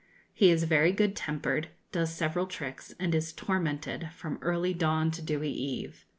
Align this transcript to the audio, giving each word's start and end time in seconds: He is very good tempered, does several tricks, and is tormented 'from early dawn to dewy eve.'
He 0.33 0.49
is 0.49 0.63
very 0.63 0.91
good 0.93 1.15
tempered, 1.15 1.67
does 1.91 2.11
several 2.11 2.47
tricks, 2.47 2.91
and 2.99 3.13
is 3.13 3.31
tormented 3.31 4.09
'from 4.15 4.39
early 4.41 4.73
dawn 4.73 5.11
to 5.11 5.21
dewy 5.21 5.51
eve.' 5.51 6.07